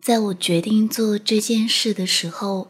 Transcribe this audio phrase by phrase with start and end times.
[0.00, 2.68] 在我决定做这件事的时候，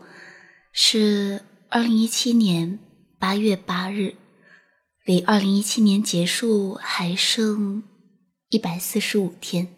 [0.73, 2.79] 是二零一七年
[3.19, 4.15] 八月八日，
[5.05, 7.83] 离二零一七年结束还剩
[8.51, 9.69] 一百四十五天。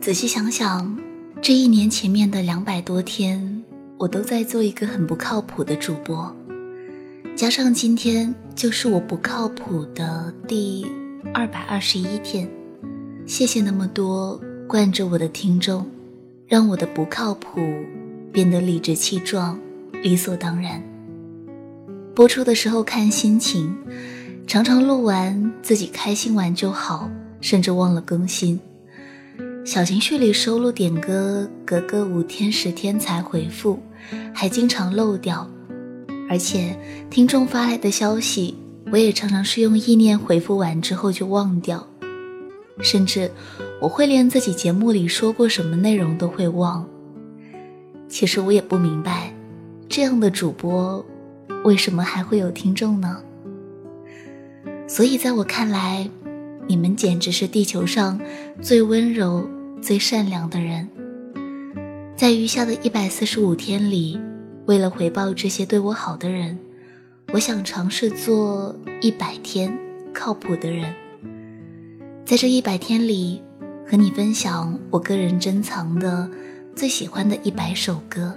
[0.00, 0.98] 仔细想想，
[1.40, 3.64] 这一年前面的两百多天，
[3.98, 6.34] 我都在做一个很不靠谱的主播。
[7.40, 10.86] 加上今天就是我不靠谱的第
[11.32, 12.46] 二百二十一天，
[13.24, 14.38] 谢谢那么多
[14.68, 15.86] 惯着我的听众，
[16.46, 17.58] 让我的不靠谱
[18.30, 19.58] 变得理直气壮、
[20.02, 20.82] 理所当然。
[22.14, 23.74] 播出的时候看心情，
[24.46, 27.10] 常常录完自己开心完就好，
[27.40, 28.60] 甚至忘了更新。
[29.64, 33.78] 小情绪里收录点歌，隔个五天十天才回复，
[34.34, 35.50] 还经常漏掉。
[36.30, 36.78] 而且，
[37.10, 38.54] 听众发来的消息，
[38.92, 41.84] 我也常常是用意念回复完之后就忘掉，
[42.80, 43.28] 甚至
[43.80, 46.88] 我会连自己节目里说过什么内容都会忘。
[48.08, 49.34] 其实我也不明白，
[49.88, 51.04] 这样的主播
[51.64, 53.20] 为什么还会有听众呢？
[54.86, 56.08] 所以在我看来，
[56.68, 58.20] 你们简直是地球上
[58.62, 59.44] 最温柔、
[59.82, 60.88] 最善良的人。
[62.14, 64.16] 在余下的一百四十五天里。
[64.70, 66.56] 为了回报这些对我好的人，
[67.32, 69.76] 我想尝试做一百天
[70.14, 70.94] 靠谱的人。
[72.24, 73.42] 在这一百天里，
[73.84, 76.30] 和你分享我个人珍藏的
[76.72, 78.32] 最喜欢的一百首歌，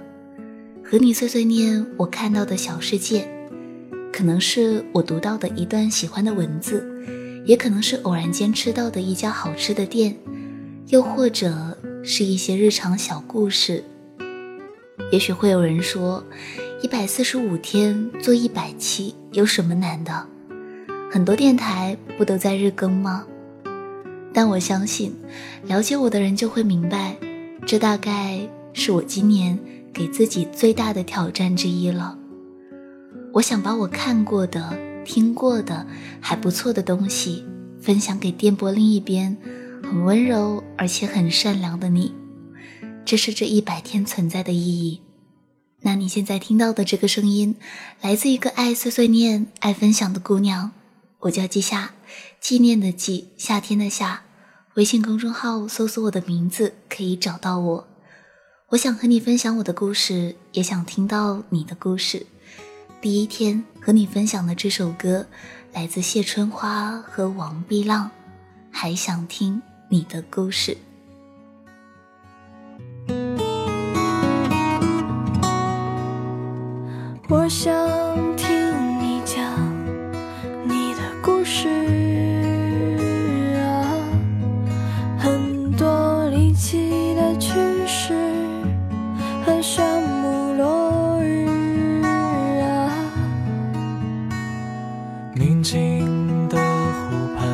[0.82, 3.28] 和你碎碎念我看到的小世界，
[4.12, 6.84] 可能是我读到的一段喜欢的文字，
[7.46, 10.16] 也可能是偶然间吃到的一家好吃的店，
[10.88, 13.84] 又或者是一些日常小故事。
[15.14, 16.24] 也许会有人说，
[16.82, 20.26] 一百四十五天做一百期有什么难的？
[21.08, 23.24] 很多电台不都在日更吗？
[24.32, 25.14] 但我相信，
[25.68, 27.16] 了解我的人就会明白，
[27.64, 28.40] 这大概
[28.72, 29.56] 是我今年
[29.92, 32.18] 给自己最大的挑战之一了。
[33.32, 35.86] 我想把我看过的、听过的
[36.20, 37.44] 还不错的东西，
[37.80, 39.36] 分享给电波另一边
[39.80, 42.12] 很温柔而且很善良的你。
[43.04, 45.00] 这是这一百天存在的意义。
[45.86, 47.56] 那你现在听到的这个声音，
[48.00, 50.72] 来自一个爱碎碎念、爱分享的姑娘，
[51.20, 51.92] 我叫季夏，
[52.40, 54.22] 纪念的纪，夏天的夏。
[54.76, 57.88] 微信公众号搜索我的名字可以找到我。
[58.70, 62.26] 我想和你分享我的故事，也想听到你的故事。
[63.02, 65.26] 第一天和你分享的这首歌，
[65.74, 68.10] 来自谢春花和王碧浪，
[68.70, 70.78] 还想听你的故事。
[77.36, 77.74] 我想
[78.36, 78.48] 听
[79.00, 79.42] 你讲
[80.62, 81.68] 你的故事
[83.58, 83.90] 啊，
[85.18, 87.50] 很多离奇的趣
[87.88, 88.14] 事
[89.44, 92.02] 和山木落日
[92.62, 92.88] 啊。
[95.34, 97.44] 宁静的湖畔，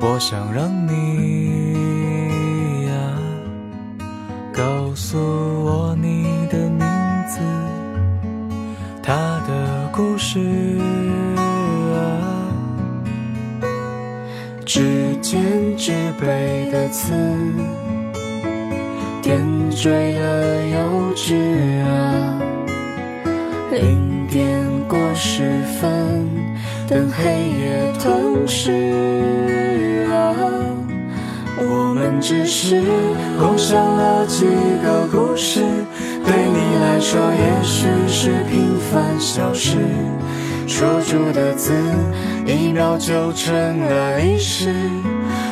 [0.00, 1.13] 我想让你
[9.06, 9.12] 他
[9.46, 10.40] 的故事
[11.94, 12.00] 啊，
[14.64, 17.12] 指尖之背的刺，
[19.20, 19.38] 点
[19.70, 21.34] 缀了幼稚
[21.82, 22.40] 啊。
[23.70, 26.26] 零点过十分，
[26.88, 27.24] 等黑
[27.60, 28.72] 夜吞噬
[30.10, 30.34] 啊，
[31.58, 32.80] 我们只是
[33.38, 34.46] 共享了几
[34.82, 35.60] 个故事。
[36.26, 38.63] 对你来说，也许是平
[39.34, 39.78] 凡小事，
[40.68, 41.72] 说出的字，
[42.46, 44.72] 一秒就成了历史。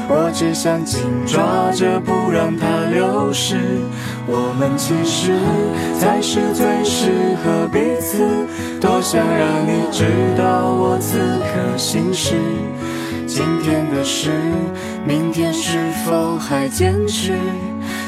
[0.09, 3.56] 我只想紧抓着，不让它流失。
[4.28, 5.32] 我们其实
[5.98, 7.10] 才是最适
[7.43, 8.47] 合彼此。
[8.81, 10.04] 多想让你知
[10.38, 12.37] 道我此刻心事。
[13.26, 14.31] 今天的事，
[15.05, 17.32] 明天是否还坚持？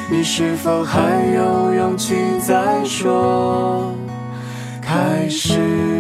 [0.08, 1.00] 你是否还
[1.34, 3.92] 有勇气再说
[4.84, 5.94] 开始。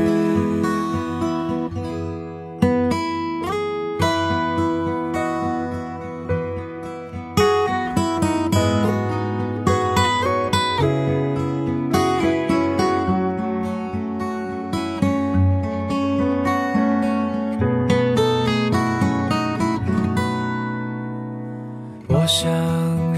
[22.24, 22.50] 我想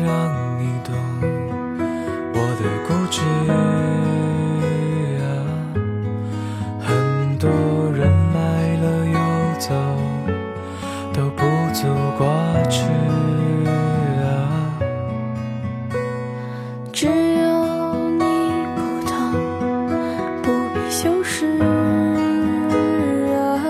[0.02, 1.35] 让你懂
[11.76, 11.82] 走
[12.16, 12.26] 过
[12.70, 12.80] 去
[14.22, 14.78] 啊。
[16.90, 18.24] 只有你
[18.74, 19.12] 不懂
[20.42, 21.44] 不必修饰
[23.34, 23.60] 啊。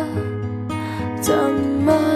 [1.21, 1.35] 怎
[1.85, 2.16] 么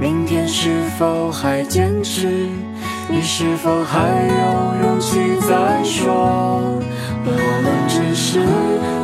[0.00, 2.28] 明天是否还坚持？
[3.08, 6.80] 你是否还有勇气再说？
[7.24, 7.32] 我
[7.62, 8.40] 们只是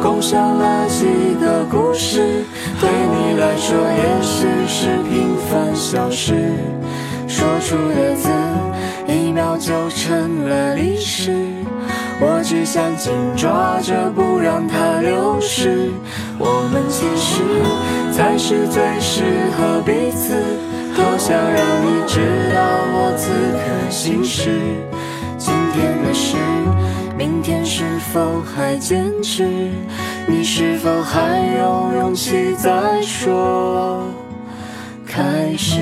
[0.02, 1.06] 共享了几
[1.40, 2.44] 个故事，
[2.80, 6.52] 对你来说也许是平凡小事。
[7.26, 8.28] 说出的字，
[9.08, 11.32] 一秒就成了历史。
[12.20, 15.90] 我只想紧抓着，不让它流失。
[16.38, 17.42] 我们其实
[18.12, 19.24] 才是最适
[19.56, 20.51] 合彼此。
[20.94, 22.20] 好想让你知
[22.54, 22.60] 道
[22.92, 24.50] 我此刻心事。
[25.38, 26.36] 今天的事，
[27.16, 29.70] 明天是否还坚持？
[30.26, 34.04] 你是否还有勇气再说？
[35.06, 35.80] 开始。